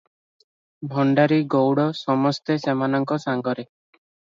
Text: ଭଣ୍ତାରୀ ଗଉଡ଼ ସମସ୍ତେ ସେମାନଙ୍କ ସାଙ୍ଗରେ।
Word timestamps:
ଭଣ୍ତାରୀ 0.93 1.39
ଗଉଡ଼ 1.57 1.87
ସମସ୍ତେ 2.01 2.59
ସେମାନଙ୍କ 2.67 3.23
ସାଙ୍ଗରେ। 3.31 3.73